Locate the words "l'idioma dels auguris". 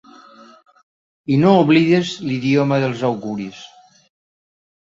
2.31-3.63